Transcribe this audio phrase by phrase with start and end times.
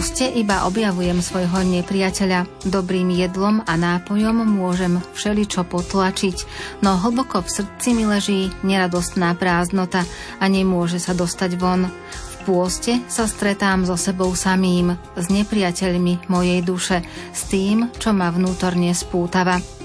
[0.00, 2.48] pôste iba objavujem svojho nepriateľa.
[2.64, 6.36] Dobrým jedlom a nápojom môžem všeličo potlačiť,
[6.80, 10.08] no hlboko v srdci mi leží neradostná prázdnota
[10.40, 11.84] a nemôže sa dostať von.
[11.84, 17.04] V pôste sa stretám so sebou samým, s nepriateľmi mojej duše,
[17.36, 19.79] s tým, čo ma vnútorne spútava.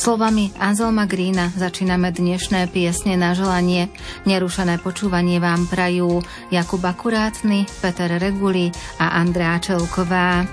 [0.00, 3.92] Slovami Anzelma Grína začíname dnešné piesne na želanie.
[4.24, 10.48] Nerušené počúvanie vám prajú Jakub Akurátny, Peter Reguli a Andrea Čelková.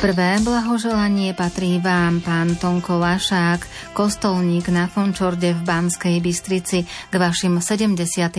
[0.00, 7.60] Prvé blahoželanie patrí vám, pán Tonko Lašák, kostolník na Fončorde v Banskej Bystrici k vašim
[7.60, 8.32] 73.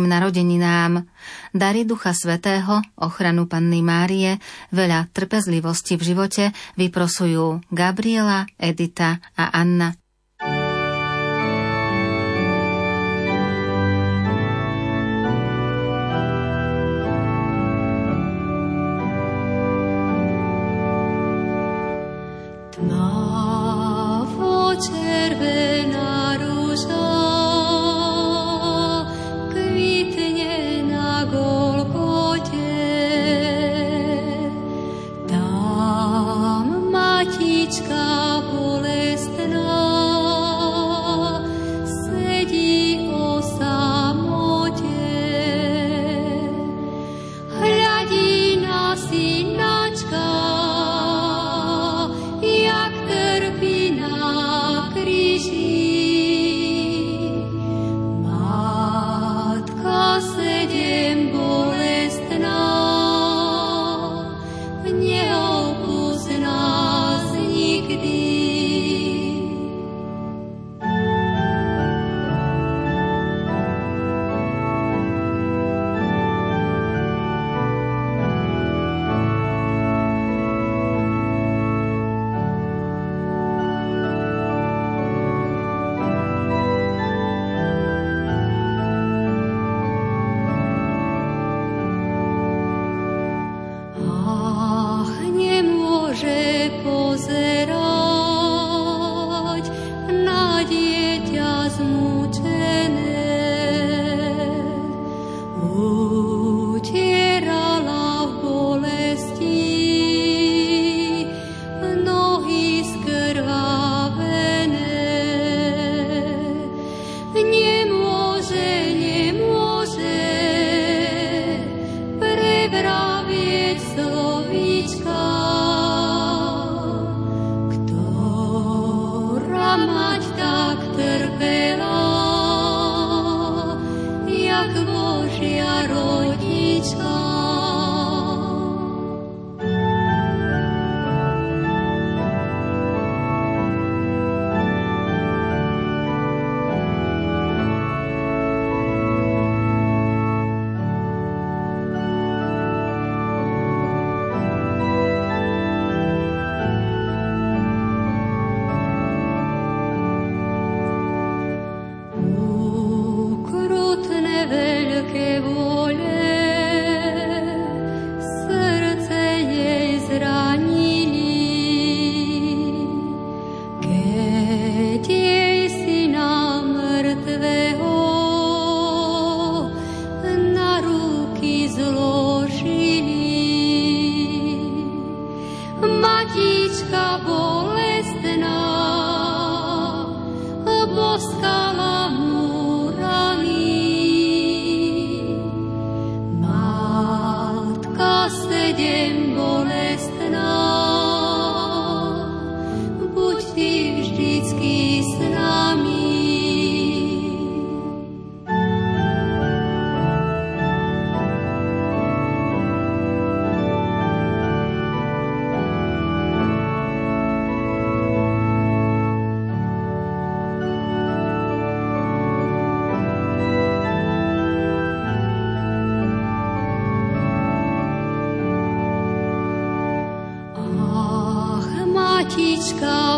[0.00, 1.04] narodeninám.
[1.52, 4.40] Dary Ducha Svetého, ochranu Panny Márie,
[4.72, 6.44] veľa trpezlivosti v živote
[6.80, 10.03] vyprosujú Gabriela, Edita a Anna.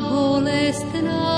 [0.00, 1.35] bolestná.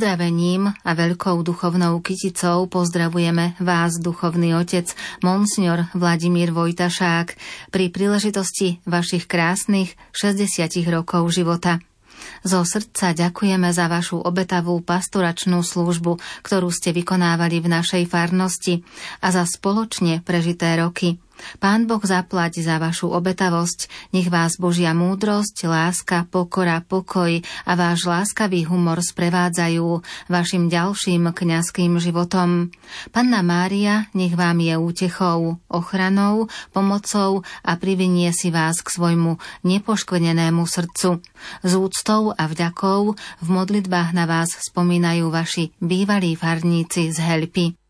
[0.00, 4.88] Pozdravením a veľkou duchovnou kyticou pozdravujeme vás, duchovný otec,
[5.20, 7.36] monsignor Vladimír Vojtašák,
[7.68, 11.84] pri príležitosti vašich krásnych 60 rokov života.
[12.40, 16.16] Zo srdca ďakujeme za vašu obetavú pastoračnú službu,
[16.48, 18.80] ktorú ste vykonávali v našej farnosti
[19.20, 21.20] a za spoločne prežité roky.
[21.58, 28.06] Pán Boh zaplať za vašu obetavosť, nech vás Božia múdrosť, láska, pokora, pokoj a váš
[28.06, 32.70] láskavý humor sprevádzajú vašim ďalším kňazským životom.
[33.10, 40.62] Panna Mária, nech vám je útechou, ochranou, pomocou a privinie si vás k svojmu nepoškvrnenému
[40.64, 41.20] srdcu.
[41.64, 47.80] Z úctou a vďakou v modlitbách na vás spomínajú vaši bývalí farníci z Helpy.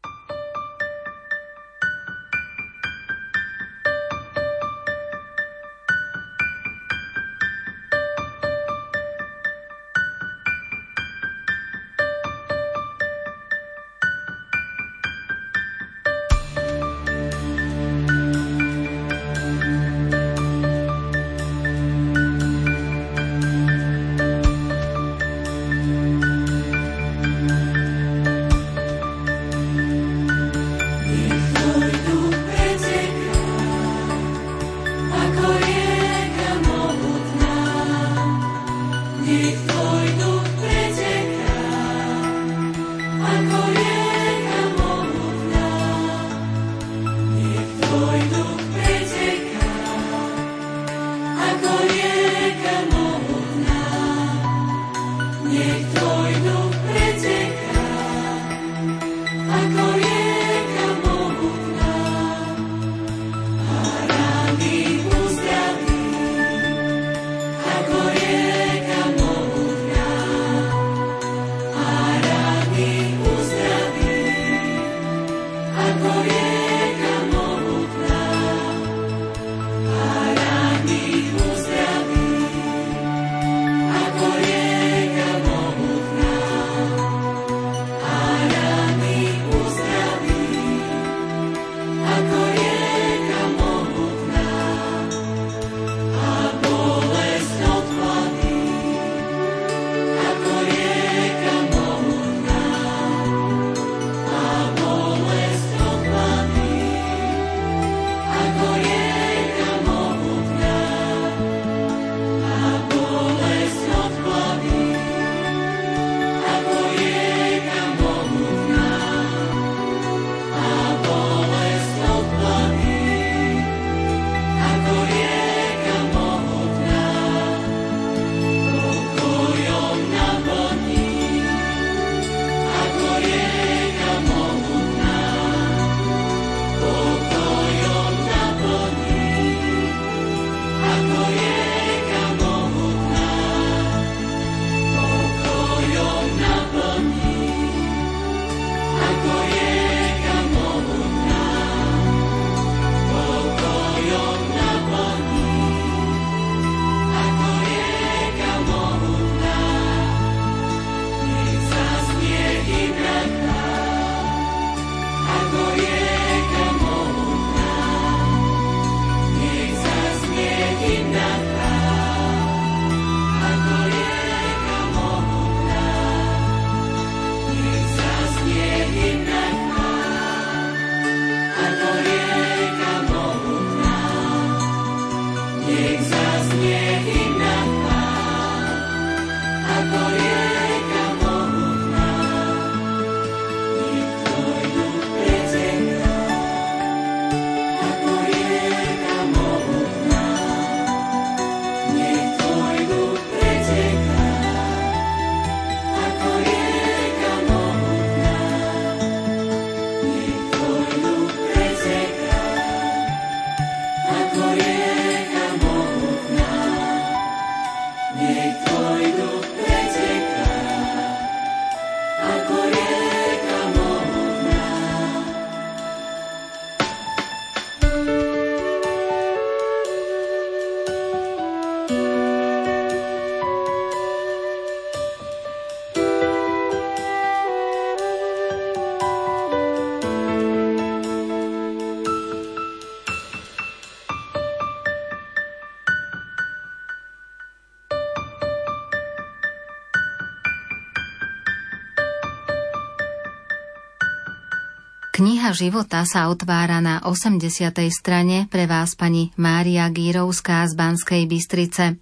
[255.51, 257.51] Života sa otvára na 80.
[257.91, 261.99] strane pre vás pani Mária Gírovská z Banskej Bystrice.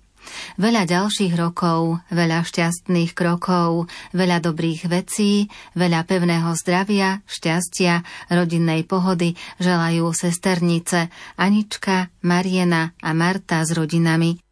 [0.61, 9.33] Veľa ďalších rokov, veľa šťastných krokov, veľa dobrých vecí, veľa pevného zdravia, šťastia, rodinnej pohody
[9.57, 11.09] želajú sesternice
[11.41, 14.48] Anička, Mariena a Marta s rodinami.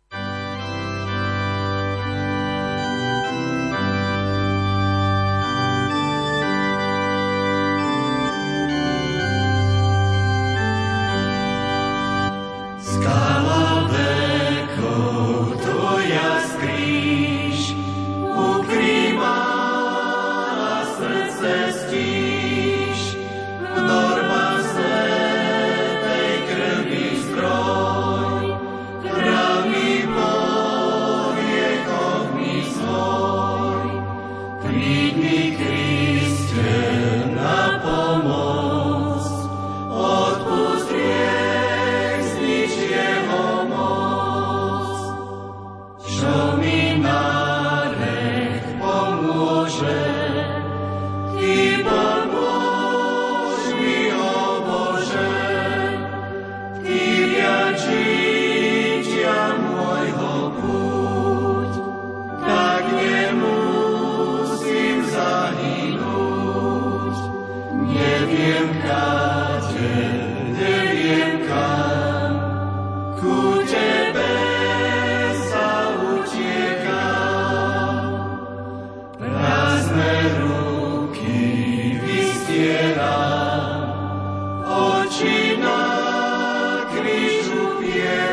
[87.89, 88.26] yeah.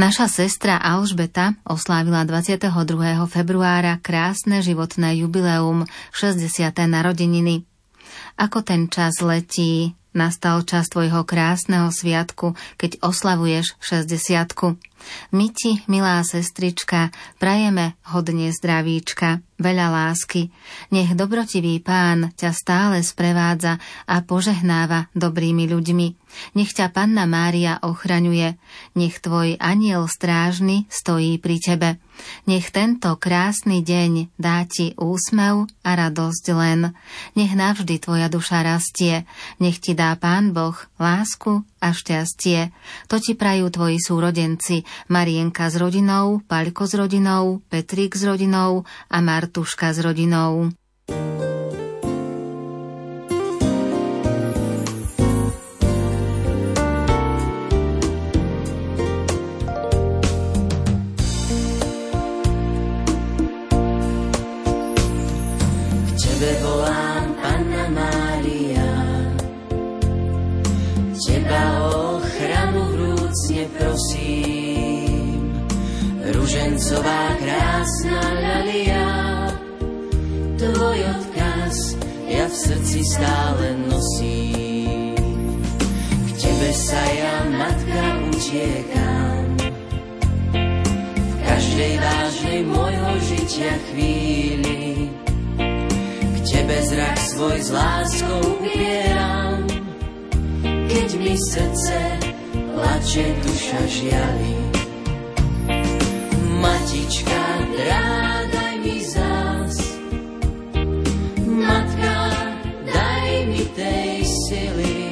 [0.00, 2.72] Naša sestra Alžbeta oslávila 22.
[3.28, 5.84] februára krásne životné jubileum
[6.16, 6.40] 60.
[6.88, 7.68] narodeniny.
[8.40, 14.80] Ako ten čas letí, nastal čas tvojho krásneho sviatku, keď oslavuješ 60.
[15.36, 20.48] My ti, milá sestrička, prajeme hodne zdravíčka, veľa lásky.
[20.96, 23.76] Nech dobrotivý pán ťa stále sprevádza
[24.08, 26.19] a požehnáva dobrými ľuďmi.
[26.54, 28.58] Nech ťa Panna Mária ochraňuje.
[28.96, 31.90] Nech tvoj aniel strážny stojí pri tebe.
[32.44, 36.92] Nech tento krásny deň dá ti úsmev a radosť len.
[37.32, 39.24] Nech navždy tvoja duša rastie.
[39.62, 42.72] Nech ti dá Pán Boh lásku a šťastie.
[43.08, 49.18] To ti prajú tvoji súrodenci Marienka s rodinou, Paľko s rodinou, Petrik s rodinou a
[49.24, 50.70] Martuška s rodinou.
[51.10, 51.49] Ružencová
[107.10, 109.98] Drádaj mi zás.
[111.42, 112.18] Matka,
[112.86, 115.02] daj mi tej sily.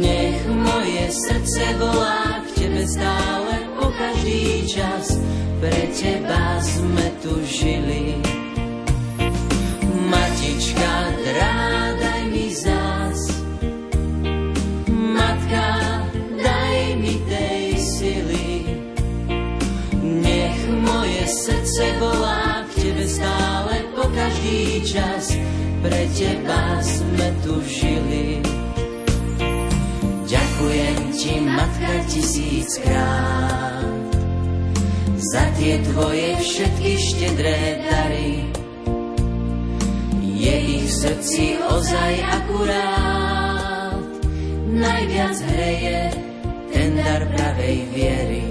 [0.00, 5.20] Nech moje srdce volá k tebe stále po každý čas.
[5.60, 8.16] Pre teba sme tu žili.
[10.08, 12.09] Matička, drádaj
[26.20, 28.44] teba sme tu žili.
[30.28, 33.88] Ďakujem ti, matka, tisíckrát
[35.20, 38.48] za tie tvoje všetky štedré dary.
[40.40, 44.00] Je ich v srdci ozaj akurát,
[44.72, 46.00] najviac hreje
[46.72, 48.49] ten dar pravej viery.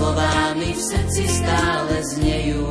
[0.00, 2.64] Slová mi v srdci stále znejú.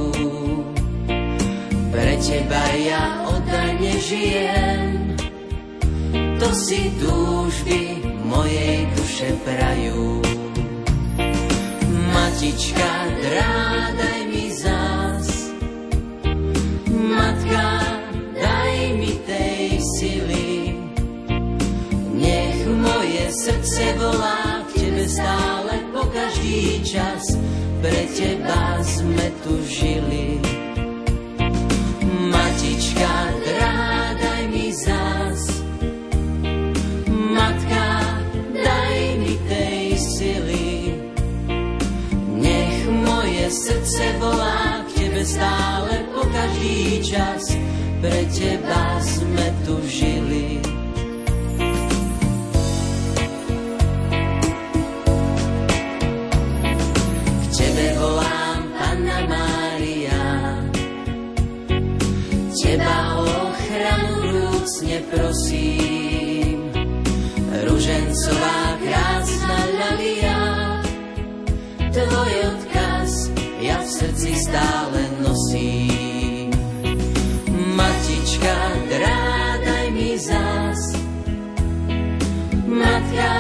[1.94, 5.13] Pre teba ja oddane žijem,
[6.42, 10.26] to si túžby mojej duše prajú.
[12.10, 15.54] Matička, drádaj mi zás,
[16.98, 17.70] matka,
[18.42, 20.50] daj mi tej sily.
[22.10, 24.65] Nech moje srdce volá
[24.99, 27.23] tebe stále po každý čas,
[27.79, 30.43] pre teba sme tu žili.
[32.27, 35.41] Matička, drádaj mi zás,
[43.49, 47.55] srdce volá k tebe stále po každý čas,
[48.03, 50.79] pre teba sme tu žili.
[62.69, 66.69] Teba ochranu vrúcne prosím.
[67.65, 70.41] Ružencová krásna ľalia,
[71.89, 73.34] tvoj odkaz
[73.89, 76.53] srdci stále nosím.
[77.73, 80.82] Matička, drádaj mi zás,
[82.69, 83.34] matka,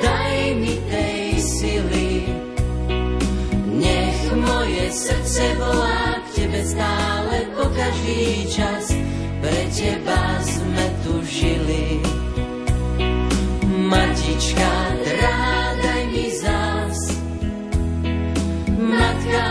[0.00, 2.12] daj mi tej sily.
[3.76, 6.03] Nech moje srdce volá
[6.54, 8.94] tebe stále po každý čas,
[9.42, 11.98] pre teba sme tu žili.
[13.90, 16.98] Matička, drádaj mi zás,
[18.70, 19.46] matka,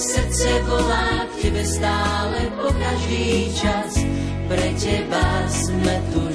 [0.00, 4.00] srdce volá k tebe stále po každý čas,
[4.48, 6.29] pre teba sme tu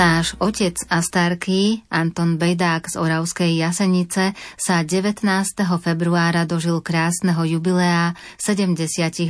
[0.00, 5.28] Náš otec a starký Anton Bejdák z Oravskej Jasenice sa 19.
[5.76, 8.80] februára dožil krásneho jubilea 70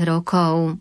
[0.06, 0.78] rokov.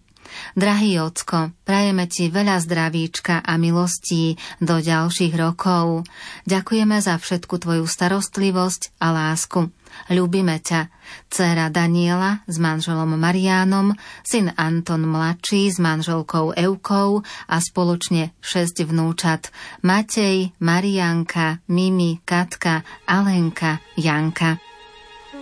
[0.53, 6.05] Drahý ocko, prajeme ti veľa zdravíčka a milostí do ďalších rokov.
[6.45, 9.73] Ďakujeme za všetku tvoju starostlivosť a lásku.
[10.07, 10.87] Ľúbime ťa.
[11.27, 19.51] Cera Daniela s manželom Mariánom, syn Anton mladší s manželkou Eukou a spoločne šesť vnúčat.
[19.83, 24.61] Matej, Marianka, Mimi, Katka, Alenka, Janka.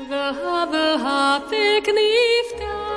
[0.08, 2.12] Vlha, vlha, pekný
[2.56, 2.97] vták.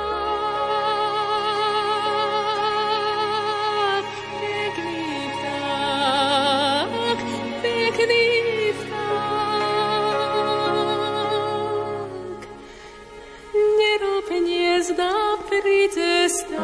[14.81, 16.57] Hniezda pri cestách,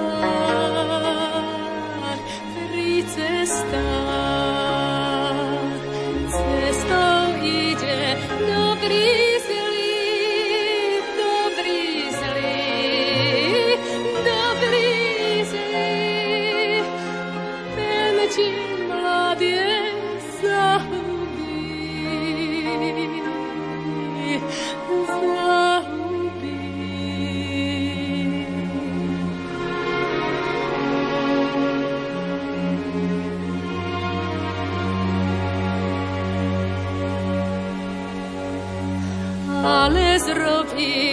[2.57, 4.26] pri cestách.
[40.77, 41.06] see.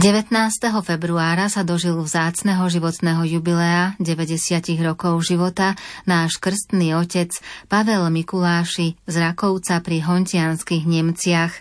[0.00, 0.32] 19.
[0.80, 5.76] februára sa dožil vzácneho životného jubilea 90 rokov života
[6.08, 7.28] náš krstný otec
[7.68, 11.52] Pavel Mikuláši z Rakovca pri Hontianských Nemciach.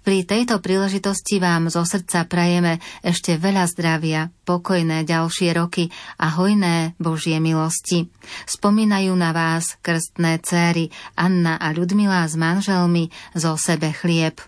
[0.00, 6.96] Pri tejto príležitosti vám zo srdca prajeme ešte veľa zdravia, pokojné ďalšie roky a hojné
[6.96, 8.08] Božie milosti.
[8.48, 10.88] Spomínajú na vás krstné céry
[11.20, 14.40] Anna a Ľudmila s manželmi zo sebe chlieb.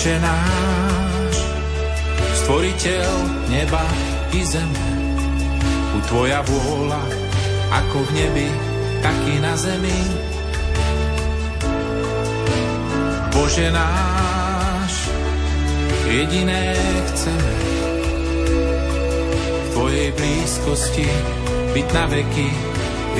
[0.00, 1.36] Otče náš,
[2.40, 3.12] stvoriteľ
[3.52, 3.84] neba
[4.32, 4.88] i zeme,
[5.92, 7.04] u Tvoja vôľa,
[7.68, 8.48] ako v nebi,
[9.04, 10.00] tak i na zemi.
[13.28, 15.12] Bože náš,
[16.08, 16.80] jediné
[17.12, 17.56] chceme,
[19.52, 21.08] v Tvojej blízkosti
[21.76, 22.48] byť na veky,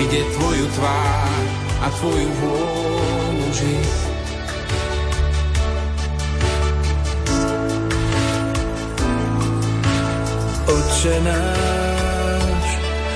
[0.01, 1.45] vidieť Tvoju tvár
[1.85, 4.10] a Tvoju vôľu žiť.
[11.01, 12.67] Oče náš,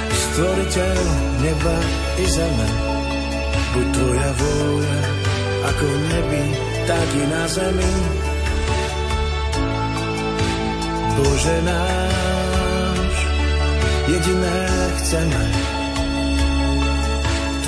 [0.09, 1.01] stvoriteľ
[1.45, 1.77] neba
[2.17, 2.69] i zeme,
[3.77, 5.01] buď tvoja vôľa,
[5.69, 6.45] ako v nebi,
[6.89, 7.93] tak i na zemi.
[11.13, 13.15] Bože náš,
[14.09, 14.61] jediné
[14.97, 15.45] chceme,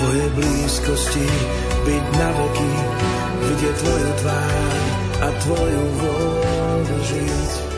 [0.01, 1.29] Tvoje blízkosti
[1.85, 2.73] byť na veky,
[3.45, 4.81] vidieť Tvoju tvár
[5.21, 7.76] a Tvoju vôľu žiť.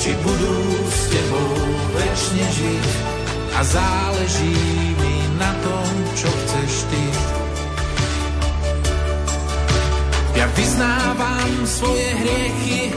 [0.00, 0.56] Či budú
[0.88, 1.52] s tebou
[1.92, 2.86] väčšine žiť
[3.52, 4.56] a záleží
[4.96, 7.04] mi na tom, čo chceš ty.
[10.40, 12.96] Ja vyznávam svoje hriechy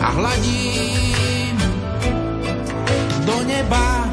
[0.00, 1.56] a hladím
[3.28, 4.11] do neba.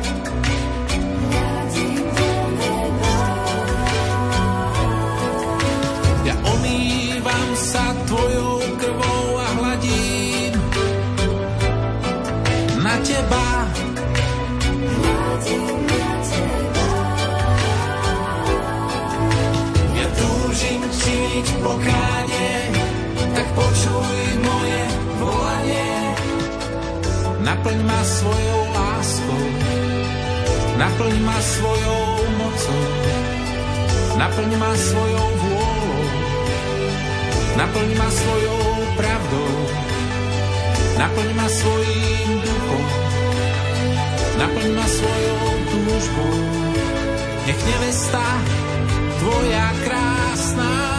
[21.30, 22.54] Zmeniť pokánie,
[23.38, 24.82] tak počuj moje
[25.22, 25.94] volanie.
[27.46, 29.46] Naplň ma svojou láskou,
[30.82, 32.86] naplň ma svojou mocou,
[34.18, 36.02] naplň ma svojou vôľou,
[37.62, 38.66] naplň ma svojou
[38.98, 39.54] pravdou,
[40.98, 42.86] naplň ma svojím duchom,
[44.34, 46.38] naplň ma svojou túžbou.
[47.46, 48.26] Nech nevesta
[49.22, 50.99] tvoja krásna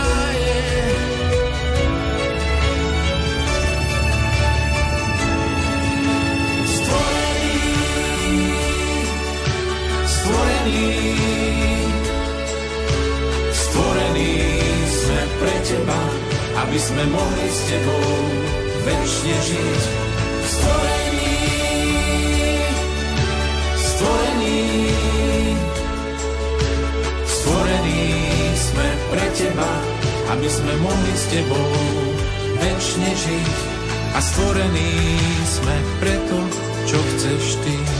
[15.70, 16.00] teba,
[16.66, 18.06] aby sme mohli s tebou
[18.82, 19.82] večne žiť.
[20.50, 21.38] Stvorený,
[23.78, 24.62] stvorený,
[27.22, 28.04] stvorení
[28.58, 29.70] sme pre teba,
[30.34, 31.70] aby sme mohli s tebou
[32.58, 33.54] večne žiť.
[34.10, 34.90] A stvorení
[35.46, 36.38] sme preto,
[36.90, 37.99] čo chceš ty.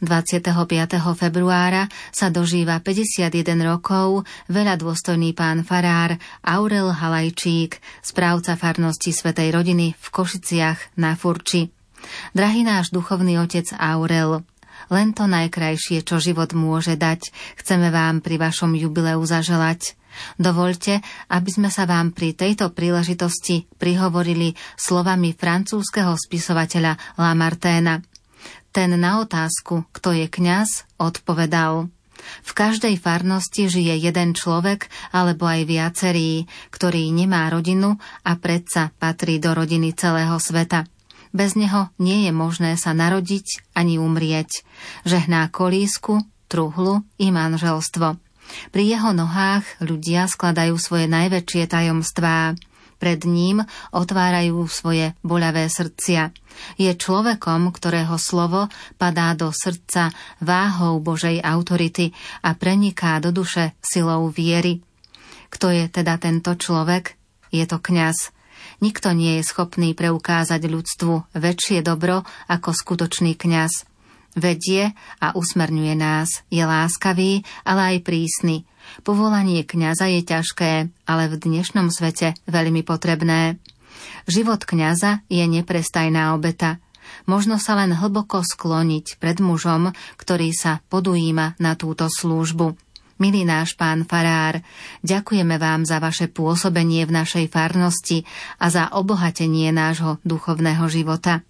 [0.00, 0.96] 25.
[1.12, 9.92] februára, sa dožíva 51 rokov veľa dôstojný pán farár Aurel Halajčík, správca farnosti Svetej rodiny
[9.92, 11.68] v Košiciach na Furči.
[12.32, 14.40] Drahý náš duchovný otec Aurel,
[14.88, 17.28] len to najkrajšie, čo život môže dať,
[17.60, 20.00] chceme vám pri vašom jubileu zaželať.
[20.40, 28.00] Dovolte, aby sme sa vám pri tejto príležitosti prihovorili slovami francúzského spisovateľa Lamarténa–
[28.70, 31.90] ten na otázku, kto je kňaz, odpovedal.
[32.44, 39.40] V každej farnosti žije jeden človek alebo aj viacerý, ktorý nemá rodinu a predsa patrí
[39.40, 40.84] do rodiny celého sveta.
[41.30, 44.66] Bez neho nie je možné sa narodiť ani umrieť.
[45.06, 48.18] Žehná kolísku, truhlu i manželstvo.
[48.74, 52.58] Pri jeho nohách ľudia skladajú svoje najväčšie tajomstvá
[53.00, 53.64] pred ním
[53.96, 56.36] otvárajú svoje boľavé srdcia.
[56.76, 58.68] Je človekom, ktorého slovo
[59.00, 60.12] padá do srdca
[60.44, 62.12] váhou Božej autority
[62.44, 64.84] a preniká do duše silou viery.
[65.50, 67.16] Kto je teda tento človek?
[67.50, 68.30] Je to kňaz.
[68.84, 73.89] Nikto nie je schopný preukázať ľudstvu väčšie dobro ako skutočný kňaz.
[74.38, 78.62] Vedie a usmerňuje nás, je láskavý, ale aj prísny,
[79.00, 80.72] Povolanie kňaza je ťažké,
[81.06, 83.62] ale v dnešnom svete veľmi potrebné.
[84.26, 86.82] Život kňaza je neprestajná obeta.
[87.26, 92.76] Možno sa len hlboko skloniť pred mužom, ktorý sa podujíma na túto službu.
[93.20, 94.64] Milý náš pán Farár,
[95.04, 98.24] ďakujeme vám za vaše pôsobenie v našej farnosti
[98.56, 101.44] a za obohatenie nášho duchovného života.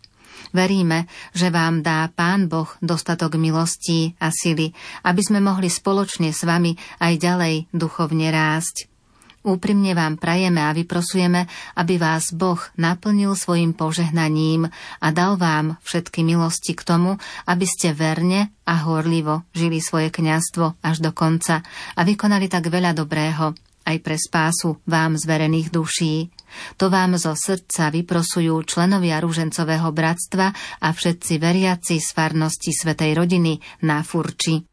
[0.50, 4.74] Veríme, že vám dá Pán Boh dostatok milostí a sily,
[5.06, 8.90] aby sme mohli spoločne s vami aj ďalej duchovne rásť.
[9.40, 11.48] Úprimne vám prajeme a vyprosujeme,
[11.80, 14.68] aby vás Boh naplnil svojim požehnaním
[15.00, 17.16] a dal vám všetky milosti k tomu,
[17.48, 21.64] aby ste verne a horlivo žili svoje kňazstvo až do konca
[21.96, 23.56] a vykonali tak veľa dobrého
[23.88, 26.28] aj pre spásu vám zverených duší.
[26.78, 33.58] To vám zo srdca vyprosujú členovia Rúžencového bratstva a všetci veriaci z farnosti Svetej rodiny
[33.82, 34.69] na Furči.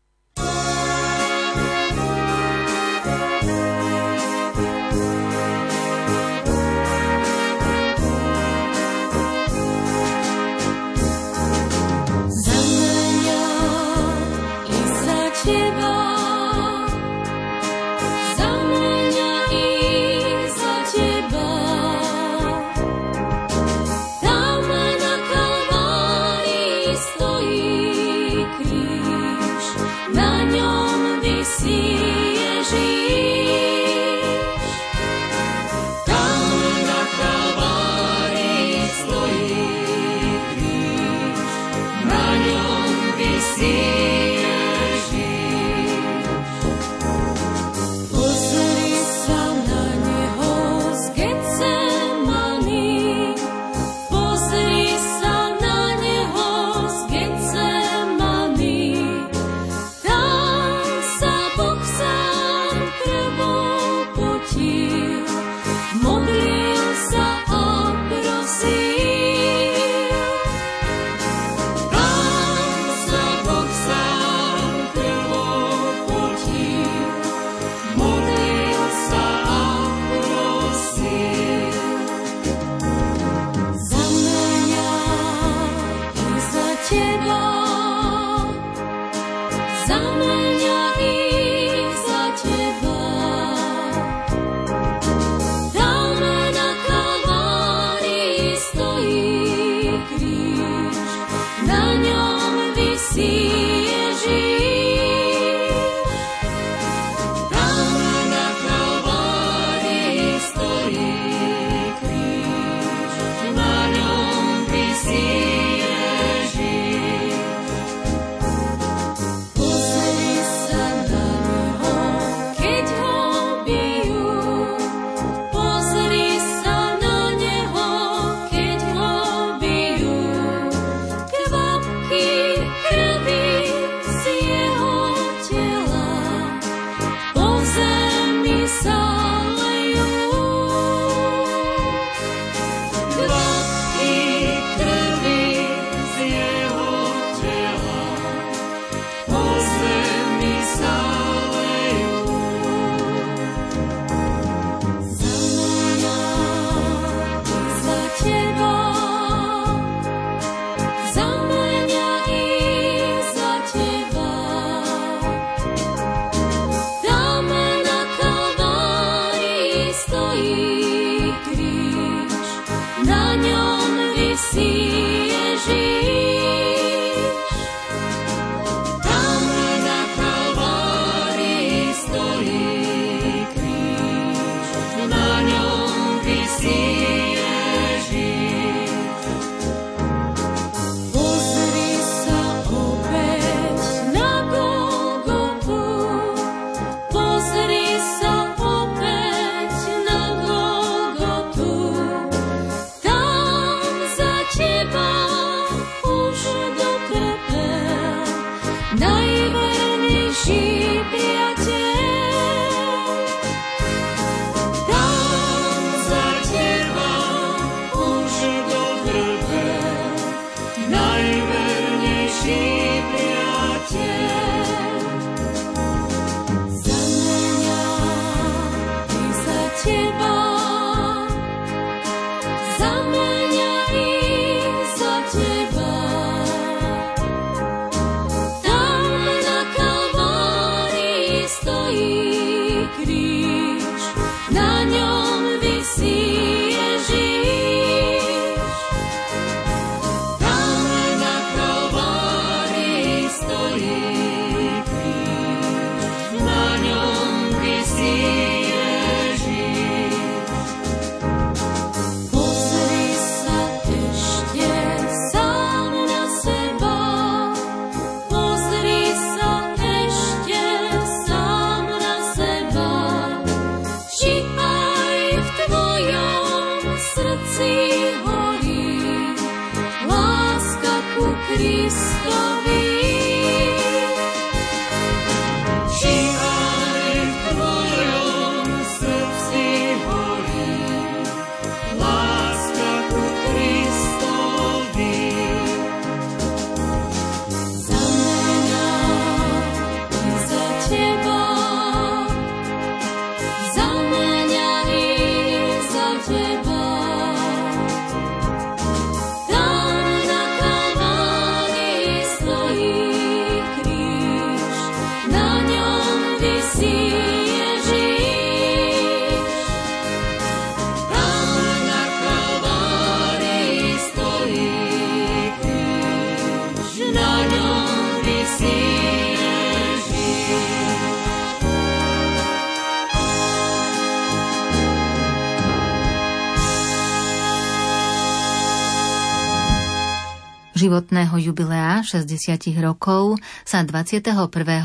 [340.78, 344.38] Životného jubilea 60 rokov sa 21.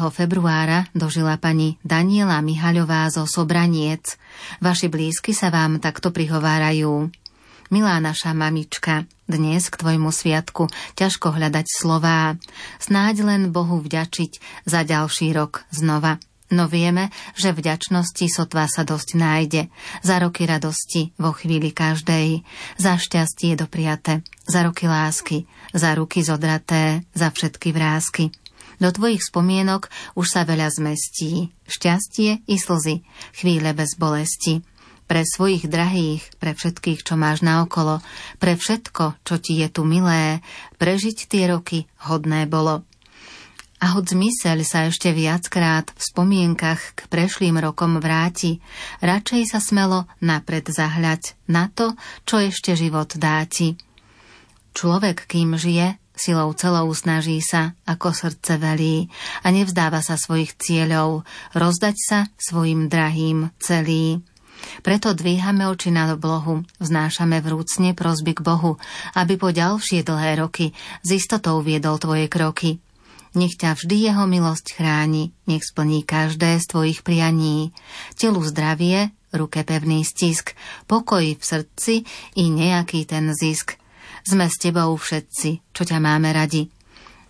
[0.09, 4.17] februára dožila pani Daniela Mihaľová zo Sobraniec.
[4.65, 7.13] Vaši blízky sa vám takto prihovárajú.
[7.69, 12.41] Milá naša mamička, dnes k tvojmu sviatku ťažko hľadať slová.
[12.81, 16.17] Snáď len Bohu vďačiť za ďalší rok znova.
[16.53, 19.63] No vieme, že vďačnosti sotva sa dosť nájde.
[20.05, 22.45] Za roky radosti vo chvíli každej.
[22.77, 24.21] Za šťastie dopriate.
[24.45, 25.49] Za roky lásky.
[25.73, 27.09] Za ruky zodraté.
[27.17, 28.37] Za všetky vrázky.
[28.77, 31.49] Do tvojich spomienok už sa veľa zmestí.
[31.65, 33.01] Šťastie i slzy.
[33.33, 34.61] Chvíle bez bolesti.
[35.09, 38.01] Pre svojich drahých, pre všetkých, čo máš naokolo,
[38.41, 40.41] pre všetko, čo ti je tu milé,
[40.81, 42.87] prežiť tie roky hodné bolo.
[43.83, 48.63] A hoď zmysel sa ešte viackrát v spomienkach k prešlým rokom vráti,
[49.03, 53.75] radšej sa smelo napred zahľať na to, čo ešte život dáti.
[54.79, 59.11] Človek, kým žije, silou celou snaží sa, ako srdce velí,
[59.43, 64.23] a nevzdáva sa svojich cieľov, rozdať sa svojim drahým celý.
[64.87, 68.79] Preto dvíhame oči na oblohu, vznášame vrúcne prozby k Bohu,
[69.19, 70.71] aby po ďalšie dlhé roky
[71.03, 72.79] z istotou viedol tvoje kroky,
[73.33, 77.73] nech ťa vždy jeho milosť chráni, nech splní každé z tvojich prianí.
[78.17, 80.53] Telu zdravie, ruke pevný stisk,
[80.85, 82.05] pokoj v srdci
[82.37, 83.81] i nejaký ten zisk.
[84.23, 86.71] Sme s tebou všetci, čo ťa máme radi.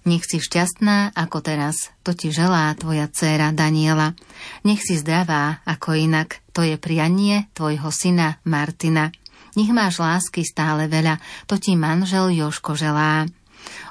[0.02, 4.18] Nech si šťastná ako teraz, to ti želá tvoja dcéra Daniela.
[4.66, 9.14] Nech si zdravá ako inak, to je prianie tvojho syna Martina.
[9.54, 13.30] Nech máš lásky stále veľa, to ti manžel Joško želá.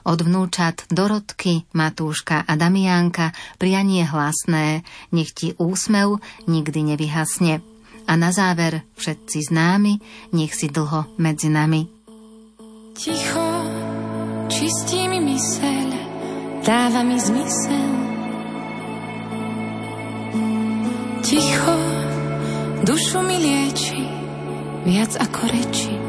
[0.07, 4.82] Od vnúčat Dorotky, Matúška a Damiánka prianie hlasné,
[5.13, 6.17] nech ti úsmev
[6.49, 7.61] nikdy nevyhasne.
[8.09, 10.01] A na záver všetci známi,
[10.34, 11.86] nech si dlho medzi nami.
[12.97, 13.49] Ticho
[14.51, 15.89] čistí mi myseľ,
[16.65, 17.91] dáva mi zmysel.
[21.22, 21.78] Ticho
[22.84, 24.01] dušu mi lieči,
[24.89, 26.01] viac ako reči.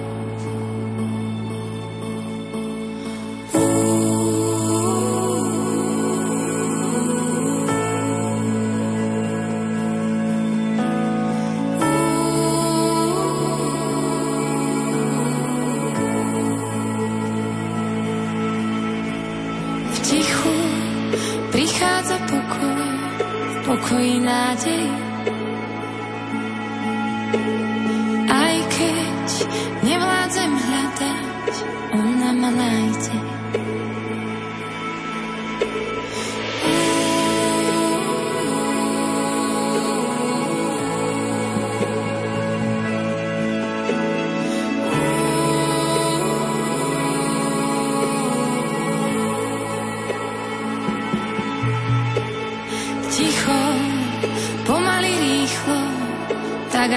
[23.73, 25.12] Pokoji nádej.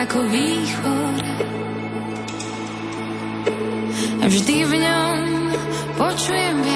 [0.06, 1.18] Ako východ.
[4.22, 5.18] Vždy v ňom
[5.98, 6.75] počujem viacej,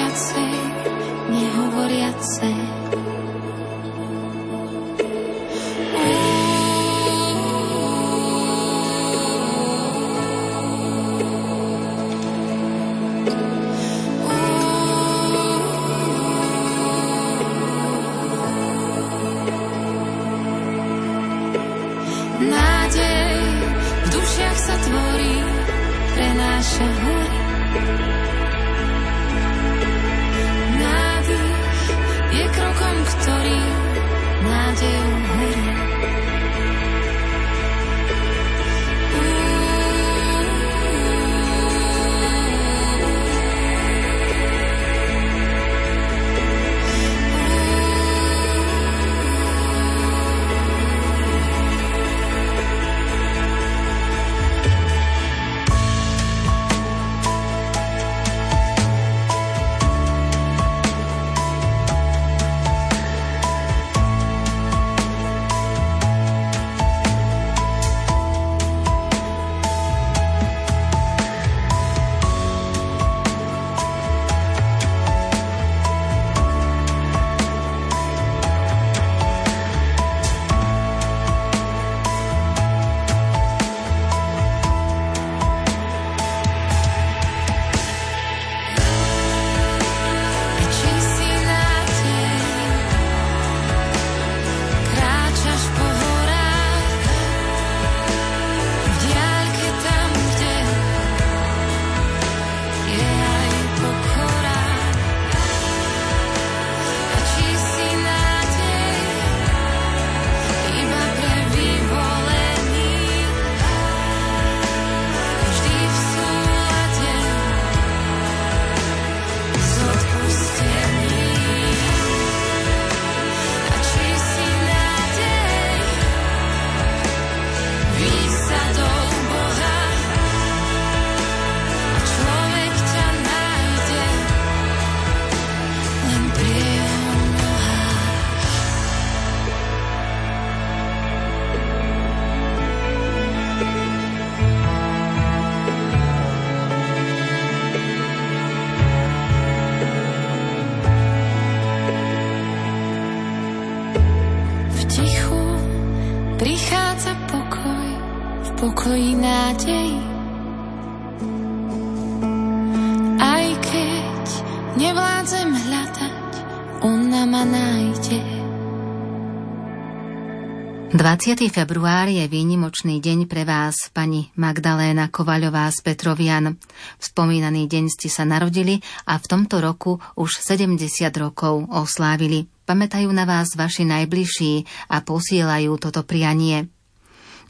[171.20, 171.52] 20.
[171.52, 176.56] február je výnimočný deň pre vás, pani Magdaléna Kovaľová z Petrovian.
[176.96, 180.80] V spomínaný deň ste sa narodili a v tomto roku už 70
[181.20, 182.48] rokov oslávili.
[182.64, 186.72] Pamätajú na vás vaši najbližší a posielajú toto prianie.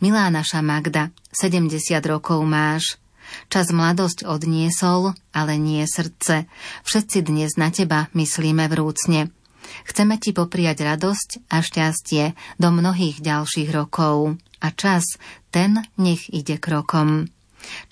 [0.03, 1.71] Milá naša Magda, 70
[2.11, 2.99] rokov máš.
[3.55, 6.51] Čas mladosť odniesol, ale nie srdce.
[6.83, 9.31] Všetci dnes na teba myslíme vrúcne.
[9.89, 14.39] Chceme ti popriať radosť a šťastie do mnohých ďalších rokov.
[14.61, 15.17] A čas,
[15.51, 17.33] ten nech ide krokom.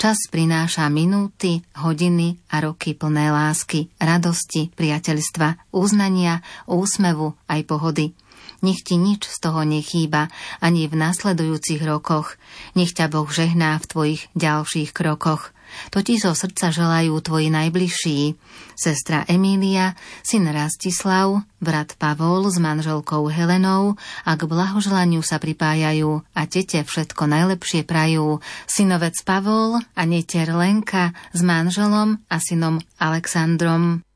[0.01, 8.17] Čas prináša minúty, hodiny a roky plné lásky, radosti, priateľstva, uznania, úsmevu aj pohody.
[8.59, 12.41] Nech ti nič z toho nechýba ani v nasledujúcich rokoch.
[12.75, 15.55] Nech ťa Boh žehná v tvojich ďalších krokoch.
[15.93, 18.35] To ti zo srdca želajú tvoji najbližší.
[18.79, 26.41] Sestra Emília, syn Rastislav, brat Pavol s manželkou Helenou a k blahoželaniu sa pripájajú a
[26.47, 28.41] tete všetko najlepšie prajú.
[28.65, 34.08] Synovec Pavol a netier Lenka s manželom a synom Alexandrom.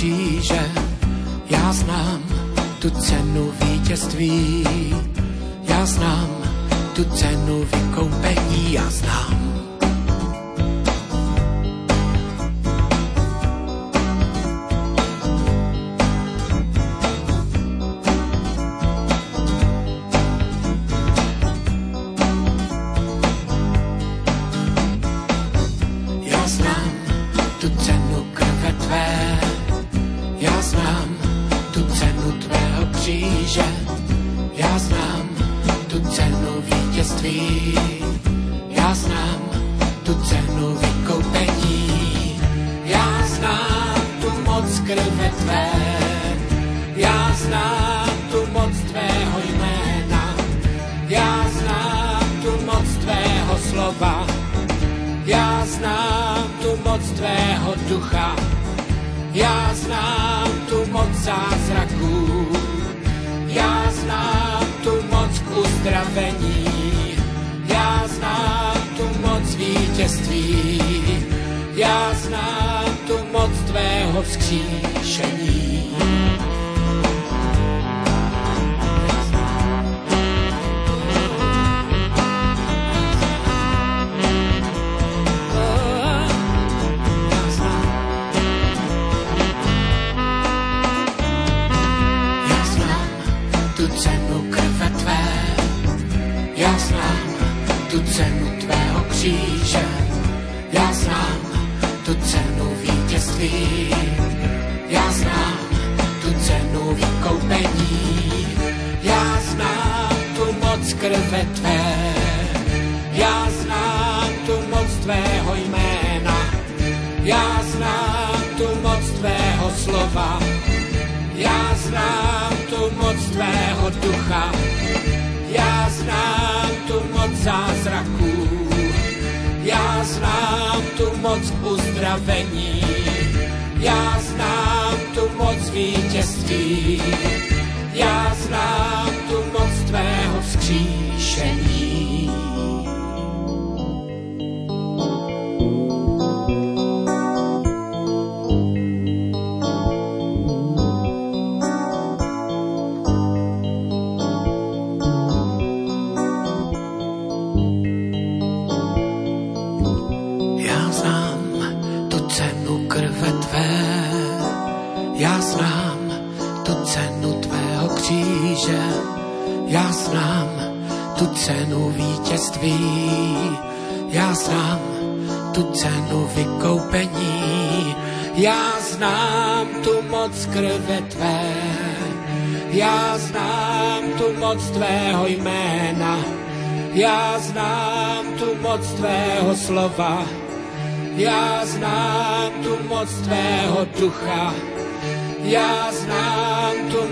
[0.00, 0.70] Kříže.
[1.50, 2.22] Já znám
[2.78, 4.66] tu cenu vítězství,
[5.68, 6.28] já znám
[6.96, 9.60] tu cenu vykoupení, já znám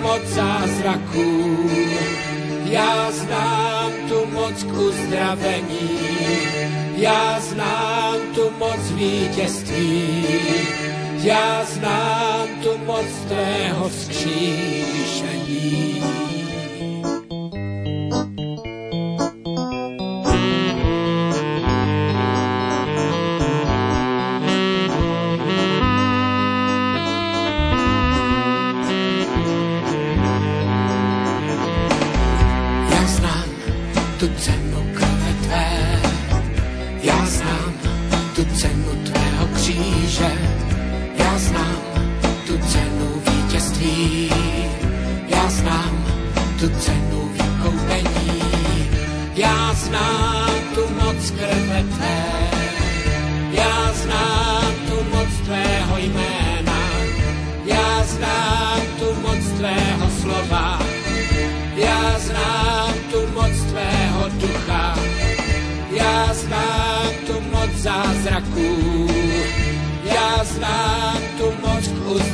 [0.03, 1.57] moc zázraků.
[2.65, 5.91] Já znám tu moc k uzdravení,
[6.97, 10.27] já znám tu moc vítězství,
[11.23, 15.09] já znám tu moc tvého vzkříšení.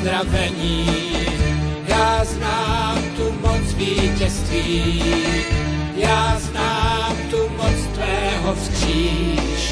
[0.04, 0.86] Uzdravení,
[1.88, 5.02] já znám tu moc vítězství,
[5.96, 9.63] já znám tu moc tvého vzkříšení.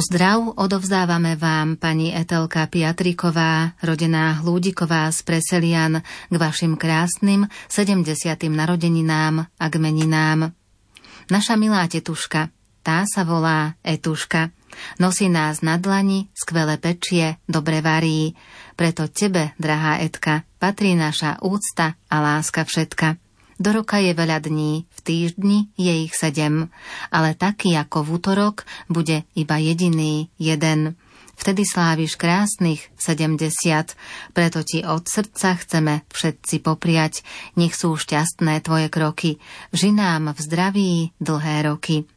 [0.00, 8.08] Pozdrav odovzdávame vám, pani Etelka Piatriková, rodená Hlúdiková z Preselian, k vašim krásnym 70.
[8.48, 10.56] narodeninám a k meninám.
[11.28, 12.48] Naša milá tetuška,
[12.80, 14.48] tá sa volá Etuška.
[14.96, 18.32] Nosí nás na dlani, skvelé pečie, dobre varí.
[18.80, 23.20] Preto tebe, drahá Etka, patrí naša úcta a láska všetka.
[23.60, 26.72] Do roka je veľa dní, v týždni je ich sedem,
[27.12, 30.96] ale taký ako v útorok bude iba jediný jeden.
[31.36, 33.96] Vtedy sláviš krásnych 70,
[34.32, 37.20] preto ti od srdca chceme všetci popriať,
[37.60, 39.36] nech sú šťastné tvoje kroky,
[39.76, 42.08] žinám v zdraví dlhé roky.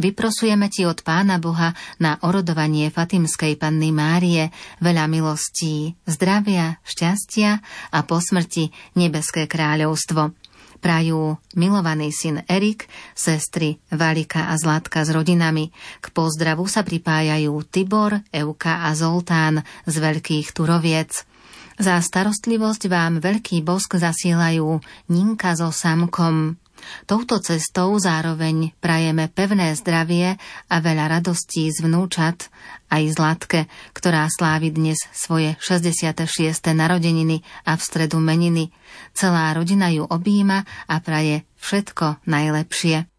[0.00, 4.48] Vyprosujeme ti od Pána Boha na orodovanie Fatimskej Panny Márie
[4.80, 7.60] veľa milostí, zdravia, šťastia
[7.92, 10.39] a po smrti nebeské kráľovstvo.
[10.80, 15.68] Prajú milovaný syn Erik, sestry Valika a Zlatka s rodinami.
[16.00, 21.28] K pozdravu sa pripájajú Tibor, Euka a Zoltán z Veľkých Turoviec.
[21.80, 24.80] Za starostlivosť vám veľký bosk zasielajú
[25.12, 26.60] Ninka so Samkom.
[27.04, 30.38] Touto cestou zároveň prajeme pevné zdravie
[30.70, 32.46] a veľa radostí z vnúčat,
[32.90, 33.60] aj Zlatke,
[33.90, 36.24] ktorá slávi dnes svoje 66.
[36.70, 38.70] narodeniny a v stredu meniny.
[39.14, 43.09] Celá rodina ju objíma a praje všetko najlepšie.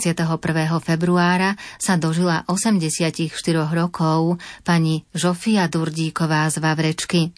[0.00, 0.80] 21.
[0.80, 3.20] februára sa dožila 84
[3.68, 7.36] rokov pani Žofia Durdíková z Vavrečky.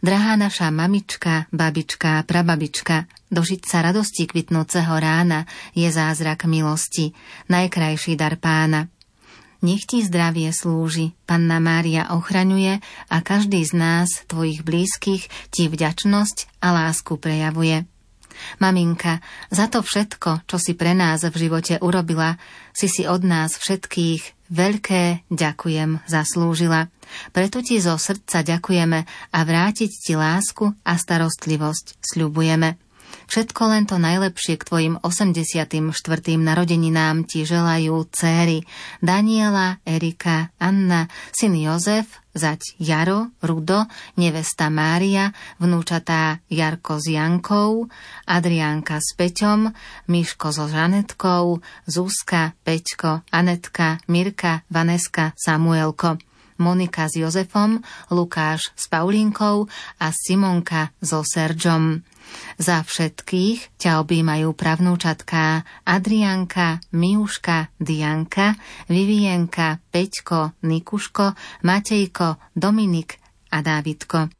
[0.00, 5.44] Drahá naša mamička, babička, prababička, dožiť sa radosti kvitnúceho rána
[5.76, 7.12] je zázrak milosti,
[7.52, 8.88] najkrajší dar pána.
[9.60, 12.80] Nech ti zdravie slúži, Panna Mária ochraňuje
[13.12, 17.89] a každý z nás, tvojich blízkych, ti vďačnosť a lásku prejavuje.
[18.58, 22.36] Maminka, za to všetko, čo si pre nás v živote urobila,
[22.74, 26.90] si si od nás všetkých veľké ďakujem zaslúžila.
[27.30, 29.00] Preto ti zo srdca ďakujeme
[29.34, 32.89] a vrátiť ti lásku a starostlivosť sľubujeme.
[33.30, 35.78] Všetko len to najlepšie k tvojim 84.
[36.34, 38.66] narodeninám ti želajú céry
[38.98, 43.86] Daniela, Erika, Anna, syn Jozef, zať Jaro, Rudo,
[44.18, 45.30] nevesta Mária,
[45.62, 47.86] vnúčatá Jarko s Jankou,
[48.26, 49.70] Adriánka s Peťom,
[50.10, 56.18] Miško so Žanetkou, Zuzka, Peťko, Anetka, Mirka, Vaneska, Samuelko.
[56.60, 57.80] Monika s Jozefom,
[58.12, 62.04] Lukáš s Paulínkou a Simonka so Sergom.
[62.60, 68.52] Za všetkých ťa objímajú pravnúčatká Adrianka, Miuška, Dianka,
[68.84, 71.32] Vivienka, Peťko, Nikuško,
[71.64, 73.16] Matejko, Dominik
[73.48, 74.39] a Dávidko.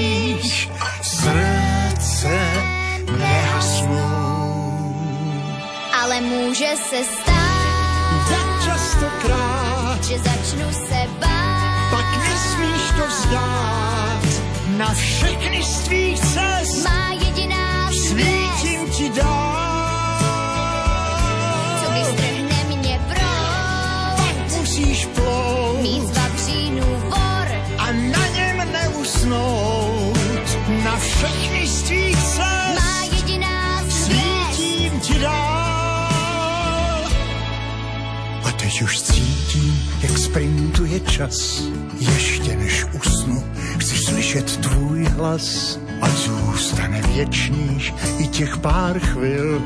[1.21, 2.39] srdce
[3.17, 4.95] nehasnou.
[6.01, 11.89] ale může se stát, Tak častokrát, že začnu se bát.
[11.91, 14.23] pak nesmíš to vzdát.
[14.77, 18.25] Na všechny z tvých cest Má jediná svět,
[18.59, 19.30] svítím ti co
[38.81, 41.63] teď už cítím, jak sprintuje čas.
[41.99, 43.43] Ještě než usnu,
[43.77, 45.79] chci slyšet tvůj hlas.
[46.01, 49.61] A zůstane věčných i těch pár chvil,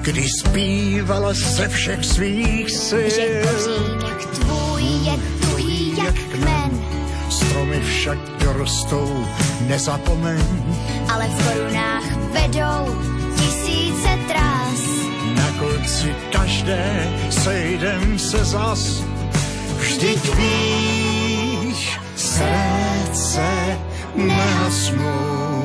[0.00, 3.10] kdy zpívala ze všech svých sil.
[3.10, 6.70] Že kořínek tvůj je tuhý jak kmen,
[7.30, 9.26] Stromy však dorostou,
[9.68, 10.44] nezapomeň.
[11.12, 12.96] ale v korunách vedou
[13.36, 14.63] tisíce trás.
[15.64, 19.00] Konci každé sejdem se zas.
[19.80, 23.48] Vždyť víš, srdce
[24.14, 25.64] nehasnou.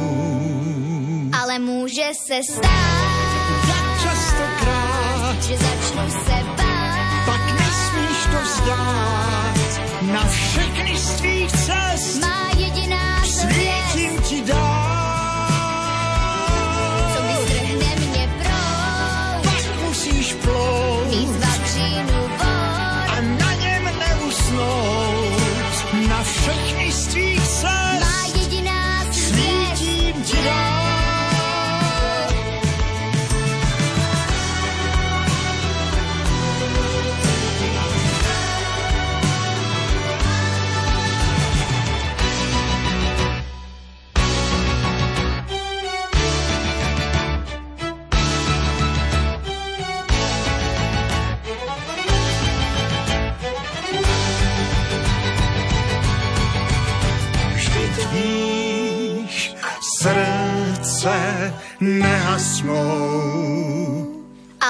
[1.41, 3.29] Ale může se stát,
[3.67, 7.25] Jak častokrát, že začnu se bát.
[7.25, 9.59] pak nesmíš to vzdát.
[10.01, 13.88] Na všechny z tvých cest Má jediná svět,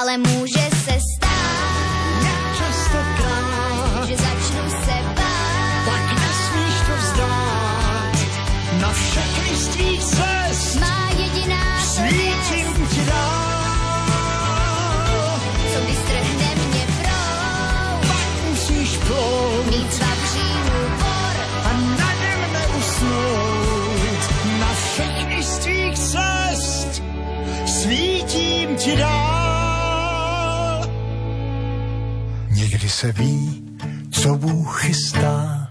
[0.10, 0.59] Ale může
[33.00, 33.64] se ví,
[34.12, 35.68] co Bůh chystá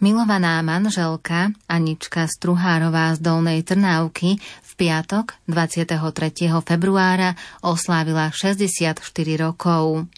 [0.00, 6.50] Milovaná manželka Anička Struhárová z Dolnej Trnávky v piatok 23.
[6.66, 8.98] februára oslávila 64
[9.38, 10.10] rokov.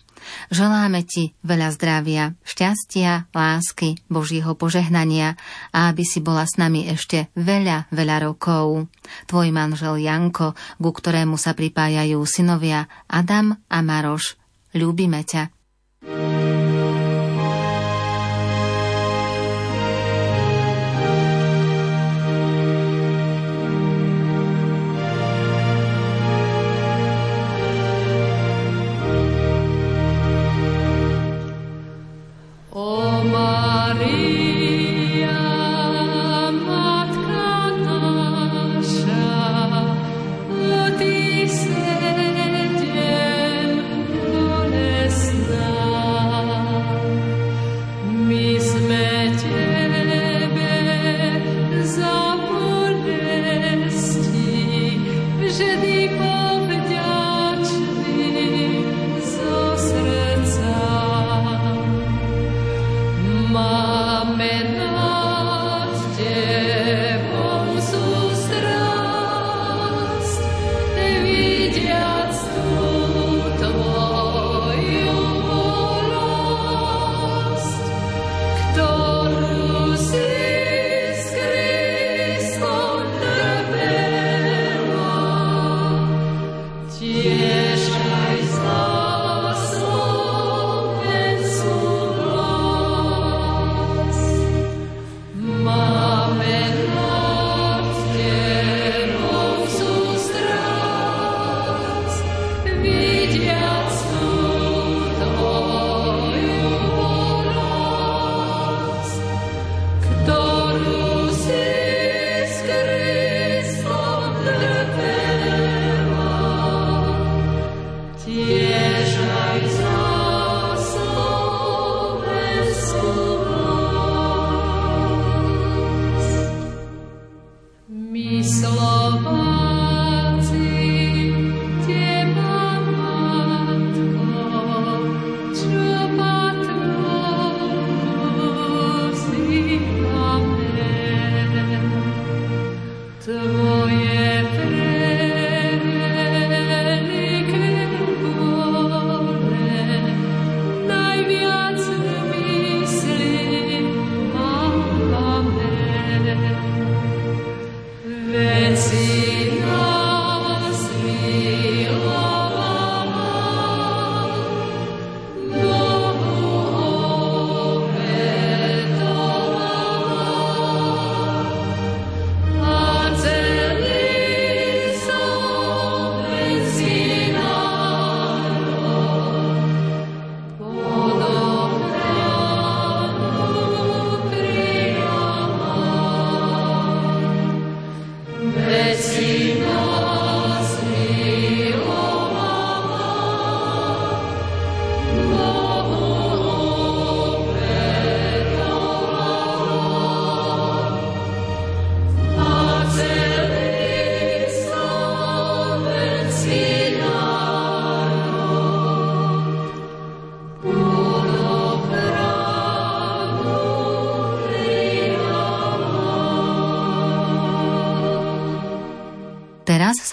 [0.48, 5.36] Želáme ti veľa zdravia, šťastia, lásky, Božieho požehnania
[5.76, 8.88] a aby si bola s nami ešte veľa, veľa rokov.
[9.28, 14.40] Tvoj manžel Janko, ku ktorému sa pripájajú synovia Adam a Maroš.
[14.72, 15.59] Ľúbime ťa.
[16.02, 16.69] なるほど。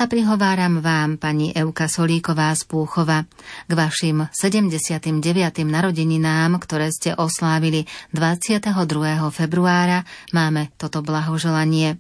[0.08, 3.28] Prihováram vám, pani Euka Solíková z Púchova,
[3.68, 5.20] k vašim 79.
[5.68, 7.84] narodeninám, ktoré ste oslávili
[8.16, 8.72] 22.
[9.36, 12.00] februára, máme toto blahoželanie.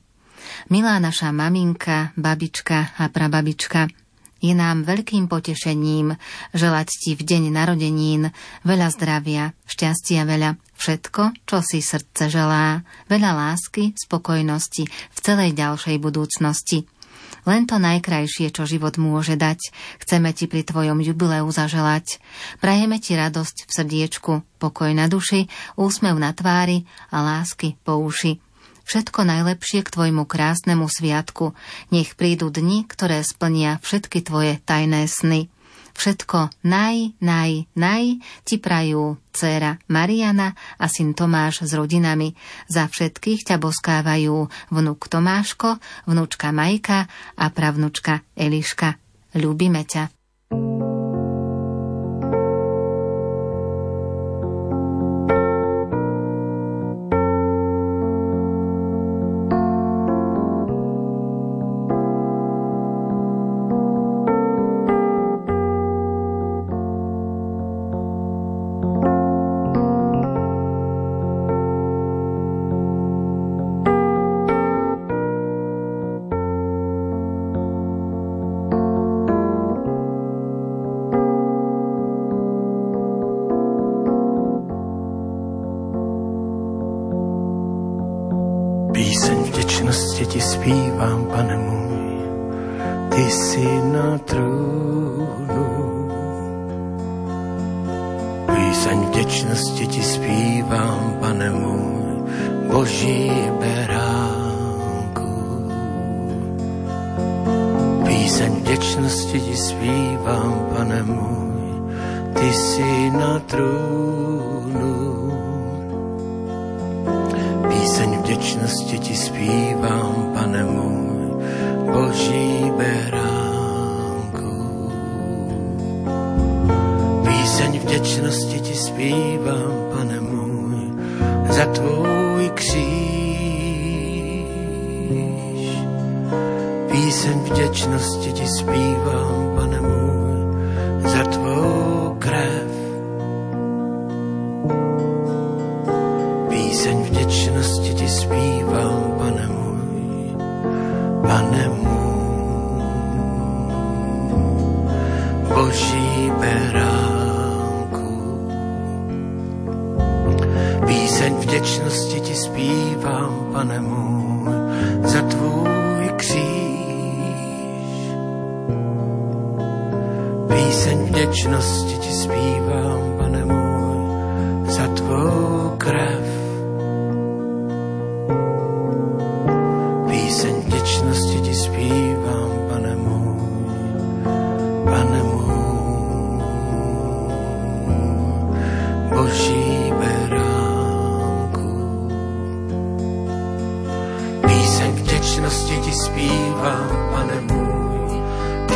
[0.72, 3.92] Milá naša maminka, babička a prababička,
[4.40, 6.16] je nám veľkým potešením
[6.54, 8.30] želať ti v deň narodenín
[8.64, 15.98] veľa zdravia, šťastia veľa, všetko, čo si srdce želá, veľa lásky, spokojnosti v celej ďalšej
[15.98, 16.86] budúcnosti.
[17.48, 19.72] Len to najkrajšie, čo život môže dať,
[20.04, 22.20] chceme ti pri tvojom jubileu zaželať.
[22.60, 25.48] Prajeme ti radosť v srdiečku, pokoj na duši,
[25.80, 28.44] úsmev na tvári a lásky po uši.
[28.88, 31.56] Všetko najlepšie k tvojmu krásnemu sviatku.
[31.92, 35.52] Nech prídu dni, ktoré splnia všetky tvoje tajné sny.
[35.98, 42.38] Všetko naj, naj, naj ti prajú dcéra Mariana a syn Tomáš s rodinami.
[42.70, 49.02] Za všetkých ťa boskávajú vnúk Tomáško, vnúčka Majka a pravnúčka Eliška.
[49.34, 50.14] Ľúbime ťa.
[50.54, 50.77] ti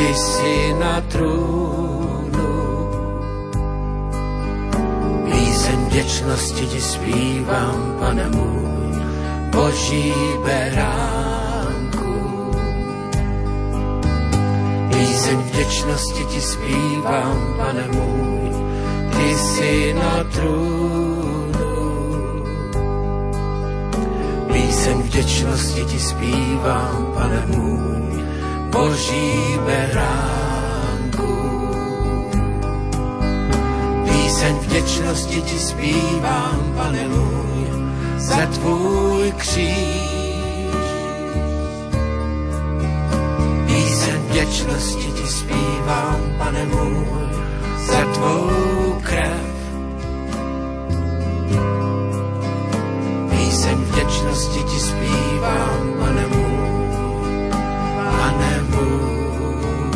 [0.02, 2.52] ty jsi na trůnu.
[5.32, 9.02] Píseň vděčnosti ti zpívám, pane můj,
[9.50, 10.14] boží
[10.46, 12.14] beránku.
[14.90, 18.50] Píseň vděčnosti ti zpívám, pane můj,
[19.12, 21.52] ty jsi na trůnu.
[24.54, 28.11] Píseň vděčnosti ti zpívám, pane můj,
[28.72, 31.32] boží beránku.
[34.04, 36.74] Píseň vděčnosti ti zpívám,
[37.08, 37.68] můj,
[38.18, 40.12] za tvůj kříž.
[43.68, 47.28] Píseň vděčnosti ti zpívám, pane můj,
[47.88, 48.50] za tvou
[49.04, 49.52] krev.
[53.30, 56.51] Píseň vděčnosti ti zpívám, pane můj,
[58.32, 59.92] pane můj,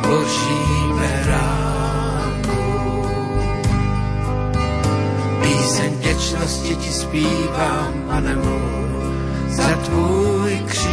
[0.00, 0.62] boží
[0.98, 2.62] beránku.
[5.42, 9.12] Píseň vděčnosti ti zpívám, pane můj,
[9.48, 10.92] za tvůj kříž.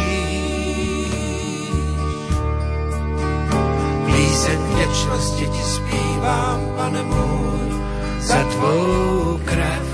[4.06, 7.80] Píseň vděčnosti ti zpívám, pane můj,
[8.20, 9.89] za tvou krev.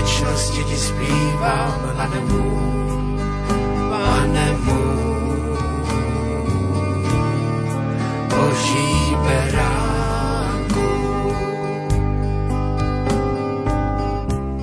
[0.00, 3.18] Vděčnosti ti zpívám, pane můj,
[3.90, 5.58] pane můj,
[8.28, 10.80] boží beránku.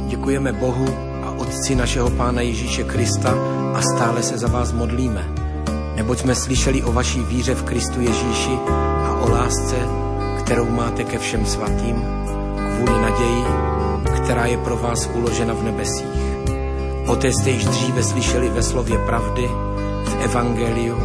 [0.07, 0.85] Děkujeme Bohu
[1.23, 3.33] a Otci našeho Pána Ježíše Krista
[3.73, 5.27] a stále se za vás modlíme.
[5.95, 8.57] Neboť jsme slyšeli o vaší víře v Kristu Ježíši
[9.05, 9.75] a o lásce,
[10.39, 12.03] kterou máte ke všem svatým,
[12.75, 13.74] kvůli naději,
[14.25, 16.17] která je pro vás uložena v nebesích.
[17.07, 19.49] O té jste již dříve slyšeli ve slově pravdy,
[20.05, 20.97] v Evangeliu,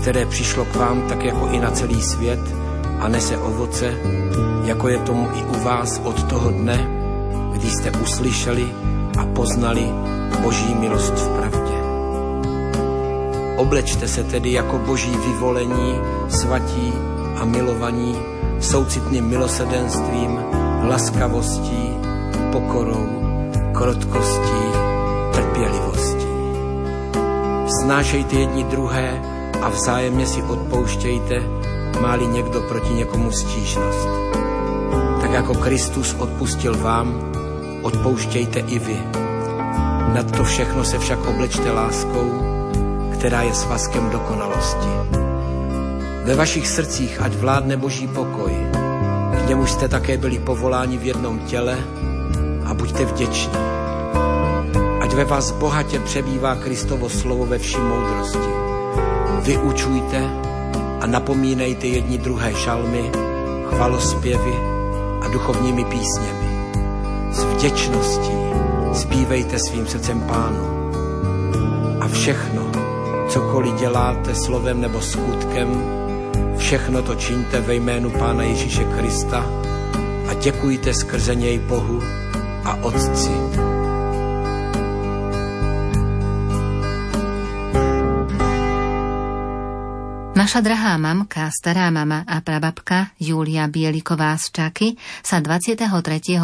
[0.00, 2.40] které přišlo k vám tak jako i na celý svět
[3.00, 3.94] a nese ovoce,
[4.64, 6.88] jako je tomu i u vás od toho dne,
[7.52, 8.66] kdy jste uslyšeli
[9.18, 9.88] a poznali
[10.42, 11.76] Boží milost v pravdě.
[13.56, 15.94] Oblečte se tedy jako boží vyvolení,
[16.28, 16.92] svatí
[17.36, 18.16] a milovaní,
[18.60, 20.38] soucitným milosedenstvím,
[20.88, 22.11] laskavostí,
[22.52, 23.08] pokorou,
[23.72, 24.62] krotkostí,
[25.32, 26.32] trpělivostí.
[27.80, 29.22] Snášejte jedni druhé
[29.62, 31.42] a vzájemně si odpouštějte,
[32.00, 34.08] máli někdo proti někomu stížnost.
[35.20, 37.32] Tak jako Kristus odpustil vám,
[37.82, 39.00] odpouštějte i vy.
[40.14, 42.30] Nad to všechno se však oblečte láskou,
[43.12, 44.88] která je svazkem dokonalosti.
[46.24, 48.52] Ve vašich srdcích ať vládne boží pokoj,
[49.44, 51.78] k němuž jste také byli povoláni v jednom těle
[52.66, 53.52] a buďte vděční.
[55.00, 58.52] Ať ve vás bohatě přebývá Kristovo slovo ve vší moudrosti.
[59.42, 60.30] Vyučujte
[61.00, 63.10] a napomínejte jedni druhé šalmy,
[63.68, 64.54] chvalospěvy
[65.22, 66.72] a duchovními písněmi.
[67.32, 68.36] S vděčností
[68.92, 70.92] zpívejte svým srdcem pánu.
[72.00, 72.62] A všechno,
[73.28, 75.84] cokoliv děláte slovem nebo skutkem,
[76.56, 79.46] všechno to čiňte ve jménu Pána Ježíše Krista
[80.28, 82.21] a děkujte skrze něj Bohu
[82.62, 83.34] a Otci.
[90.32, 94.88] Naša drahá mamka, stará mama a prababka Julia Bieliková z Čaky
[95.22, 95.86] sa 23.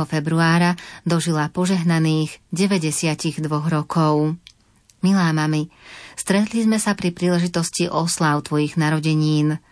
[0.07, 4.39] februára dožila požehnaných 92 rokov.
[5.03, 5.70] Milá mami,
[6.19, 9.62] stretli sme sa pri príležitosti oslav tvojich narodenín.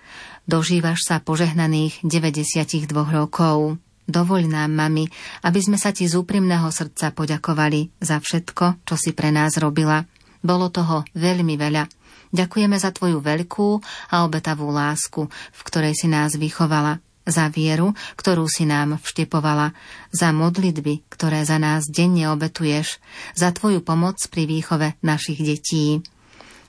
[0.47, 3.83] Dožívaš sa požehnaných 92 rokov.
[4.07, 5.11] Dovoľ nám, mami,
[5.43, 10.07] aby sme sa ti z úprimného srdca poďakovali za všetko, čo si pre nás robila.
[10.47, 11.91] Bolo toho veľmi veľa.
[12.31, 13.69] Ďakujeme za tvoju veľkú
[14.15, 19.75] a obetavú lásku, v ktorej si nás vychovala, za vieru, ktorú si nám vštepovala,
[20.15, 23.03] za modlitby, ktoré za nás denne obetuješ,
[23.35, 26.07] za tvoju pomoc pri výchove našich detí.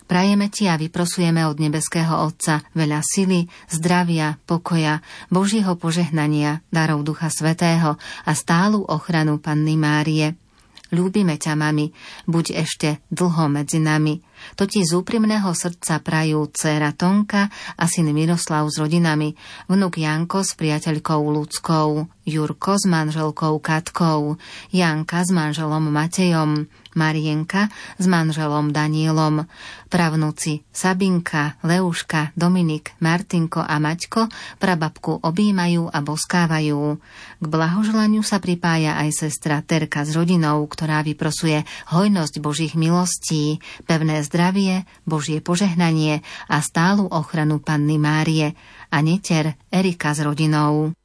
[0.08, 7.28] Prajeme ti a vyprosujeme od nebeského Otca veľa sily, zdravia, pokoja, Božího požehnania, darov Ducha
[7.28, 10.40] Svetého a stálu ochranu Panny Márie.
[10.88, 11.92] Ľúbime ťa, mami,
[12.24, 14.24] buď ešte dlho medzi nami.
[14.56, 19.36] To ti z úprimného srdca prajú dcéra Tonka a syn Miroslav s rodinami,
[19.68, 24.36] vnuk Janko s priateľkou Ľudskou, Jurko s manželkou Katkou,
[24.76, 29.46] Janka s manželom Matejom, Marienka s manželom Danielom,
[29.88, 34.28] pravnúci Sabinka, Leuška, Dominik, Martinko a Maťko
[34.58, 37.00] prababku objímajú a boskávajú.
[37.40, 41.64] K blahoželaniu sa pripája aj sestra Terka s rodinou, ktorá vyprosuje
[41.94, 48.58] hojnosť Božích milostí, pevné zdravie, Božie požehnanie a stálu ochranu Panny Márie
[48.90, 50.97] a neter Erika s rodinou.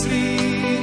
[0.00, 0.80] Myslí,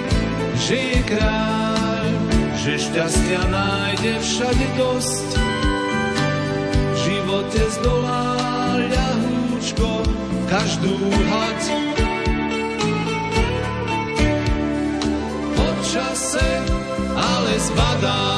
[0.62, 2.06] že je kráľ,
[2.54, 5.30] že šťastia nájde všade dosť.
[6.94, 8.38] V živote zdolá
[8.78, 10.06] ľahúčko
[10.46, 11.02] každú
[11.34, 11.62] hať.
[15.58, 16.50] Počase
[17.18, 18.37] ale zbadá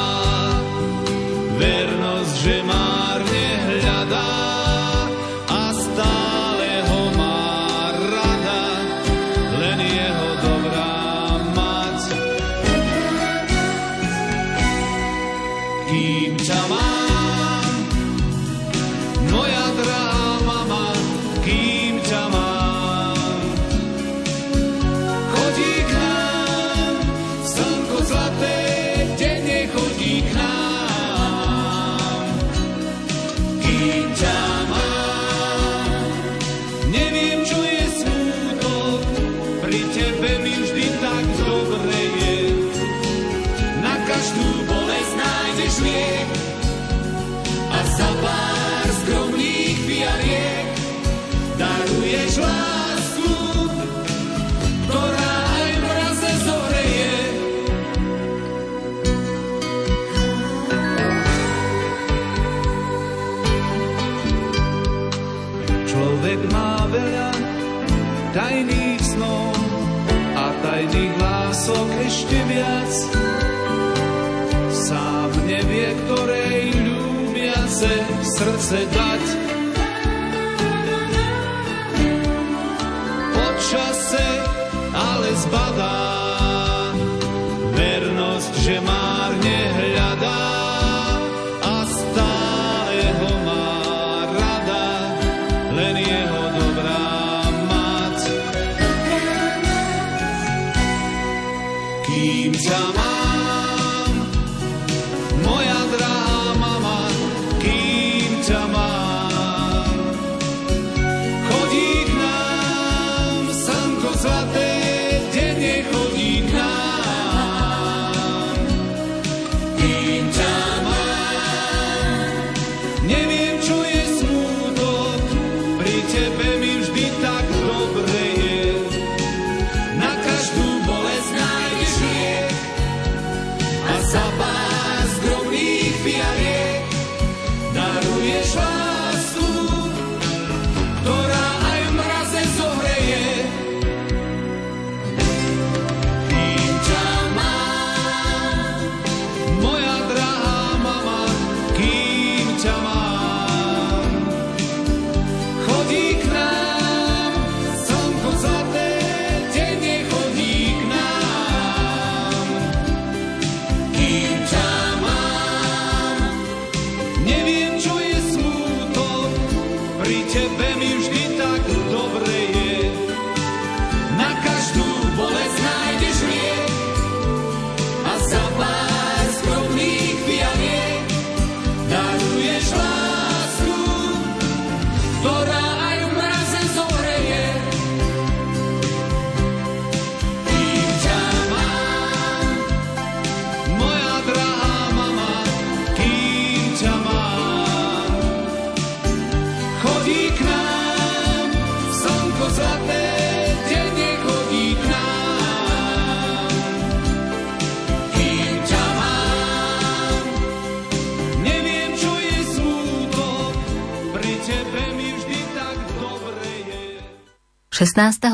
[78.70, 79.39] srdce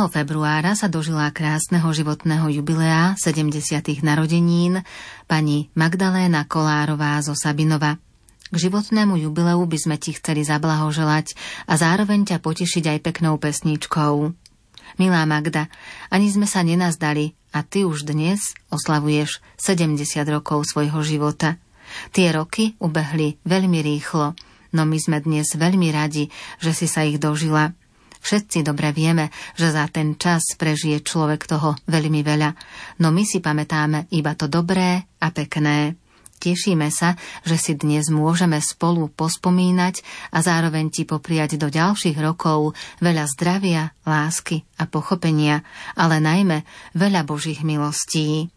[0.08, 4.02] februára sa dožila krásneho životného jubilea 70.
[4.02, 4.82] narodenín
[5.26, 7.98] pani Magdaléna Kolárová zo Sabinova.
[8.50, 11.34] K životnému jubileu by sme ti chceli zablahoželať
[11.66, 14.14] a zároveň ťa potešiť aj peknou pesničkou.
[15.02, 15.66] Milá Magda,
[16.08, 19.98] ani sme sa nenazdali a ty už dnes oslavuješ 70
[20.30, 21.58] rokov svojho života.
[22.14, 24.38] Tie roky ubehli veľmi rýchlo,
[24.72, 26.30] no my sme dnes veľmi radi,
[26.62, 27.74] že si sa ich dožila.
[28.26, 32.50] Všetci dobre vieme, že za ten čas prežije človek toho veľmi veľa,
[32.98, 35.94] no my si pamätáme iba to dobré a pekné.
[36.36, 37.14] Tešíme sa,
[37.46, 40.02] že si dnes môžeme spolu pospomínať
[40.34, 45.62] a zároveň ti popriať do ďalších rokov veľa zdravia, lásky a pochopenia,
[45.94, 46.66] ale najmä
[46.98, 48.50] veľa Božích milostí.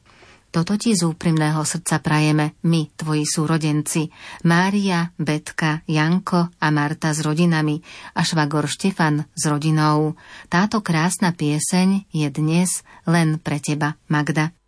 [0.49, 4.09] Toto ti z úprimného srdca prajeme my, tvoji súrodenci,
[4.49, 7.77] Mária, Betka, Janko a Marta s rodinami
[8.17, 10.17] a švagor Štefan s rodinou.
[10.49, 14.59] Táto krásna pieseň je dnes len pre teba, Magda.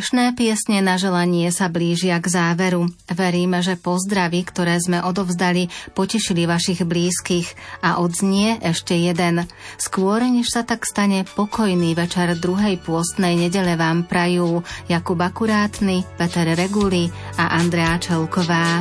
[0.00, 2.88] Dnešné piesne na želanie sa blížia k záveru.
[3.12, 7.52] Veríme, že pozdravy, ktoré sme odovzdali, potešili vašich blízkych
[7.84, 9.44] a odznie ešte jeden.
[9.76, 16.48] Skôr, než sa tak stane, pokojný večer druhej pôstnej nedele vám prajú Jakub Akurátny, Peter
[16.48, 18.80] Reguli a Andrea Čelková.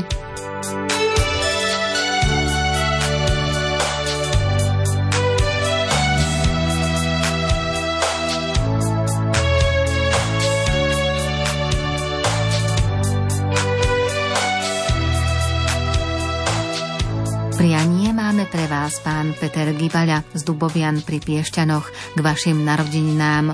[18.89, 23.53] Vás pán Peter Gibaľa z Dubovian pri Piešťanoch k vašim narodeninám.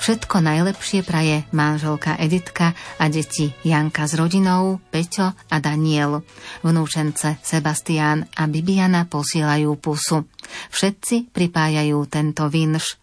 [0.00, 6.24] Všetko najlepšie praje manželka Editka a deti Janka s rodinou, Peťo a Daniel.
[6.64, 10.24] Vnúčence Sebastián a Bibiana posielajú pusu.
[10.72, 12.96] Všetci pripájajú tento vinš.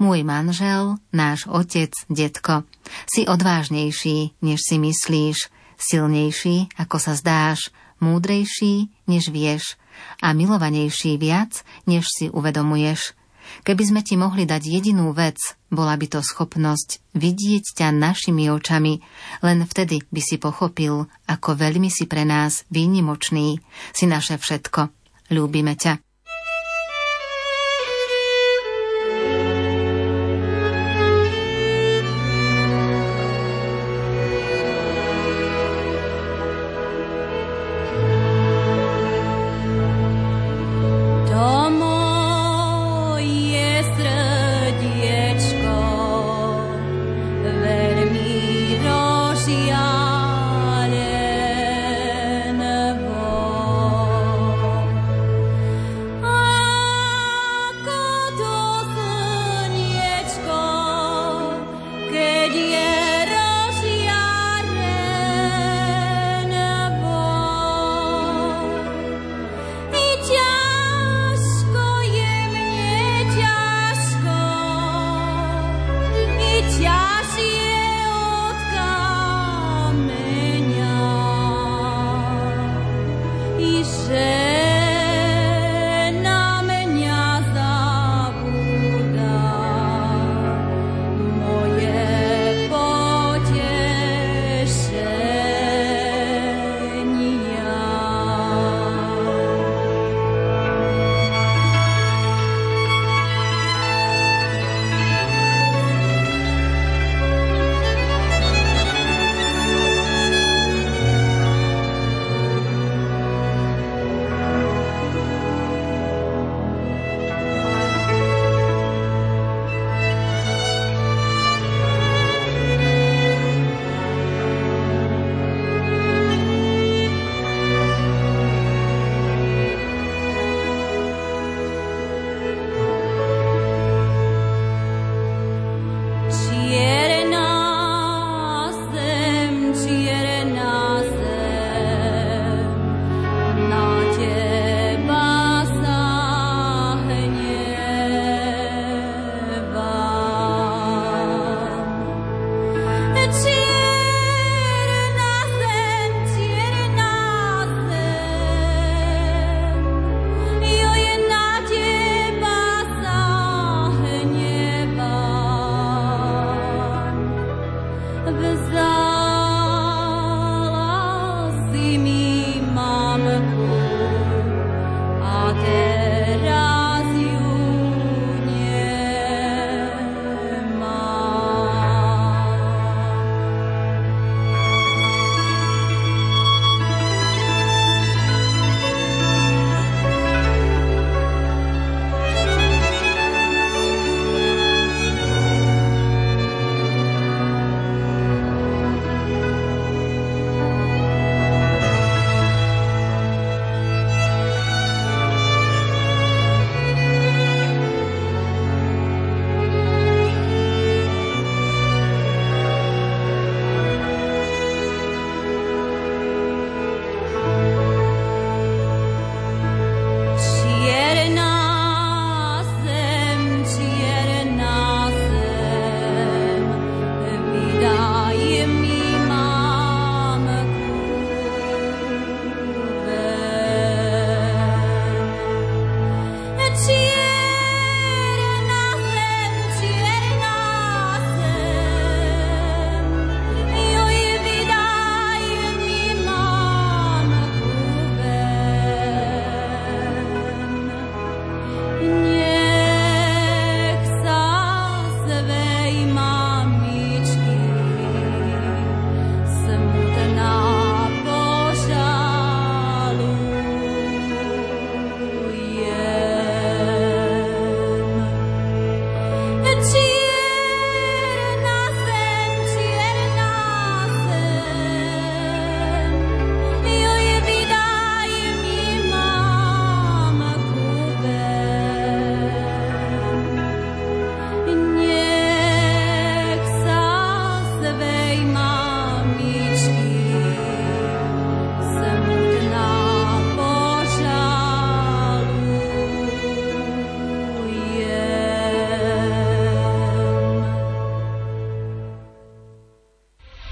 [0.00, 2.64] Môj manžel, náš otec, detko,
[3.04, 7.68] si odvážnejší, než si myslíš, silnejší, ako sa zdáš,
[8.00, 9.76] múdrejší, než vieš
[10.20, 13.16] a milovanejší viac, než si uvedomuješ.
[13.66, 15.38] Keby sme ti mohli dať jedinú vec,
[15.70, 19.02] bola by to schopnosť vidieť ťa našimi očami,
[19.42, 23.58] len vtedy by si pochopil, ako veľmi si pre nás výnimočný,
[23.90, 24.94] si naše všetko.
[25.34, 26.09] Ľúbime ťa.